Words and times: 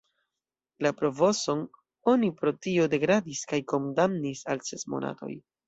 La 0.85 0.91
provoson 1.01 1.61
oni 2.13 2.31
pro 2.41 2.55
tio 2.69 2.89
degradis 2.95 3.45
kaj 3.55 3.63
kondamnis 3.75 4.45
al 4.57 4.67
ses 4.73 4.91
monatoj. 4.97 5.35